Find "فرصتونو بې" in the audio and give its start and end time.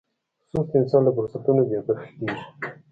1.17-1.79